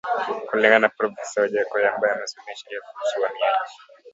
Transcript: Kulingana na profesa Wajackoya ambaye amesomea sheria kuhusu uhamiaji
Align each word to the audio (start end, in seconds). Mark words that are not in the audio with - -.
Kulingana 0.47 0.79
na 0.83 0.89
profesa 0.97 1.41
Wajackoya 1.41 1.95
ambaye 1.95 2.13
amesomea 2.15 2.55
sheria 2.55 2.81
kuhusu 2.81 3.19
uhamiaji 3.21 3.73